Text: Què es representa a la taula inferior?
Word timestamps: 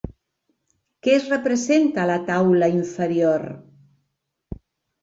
Què 1.07 1.13
es 1.17 1.27
representa 1.33 2.01
a 2.05 2.09
la 2.13 2.17
taula 2.31 2.71
inferior? 2.81 3.47